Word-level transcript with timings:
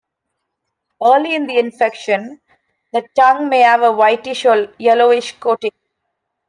Early 1.05 1.35
in 1.35 1.45
the 1.45 1.59
infection, 1.59 2.41
the 2.91 3.07
tongue 3.15 3.49
may 3.49 3.59
have 3.59 3.83
a 3.83 3.91
whitish 3.91 4.47
or 4.47 4.73
yellowish 4.79 5.33
coating. 5.39 5.73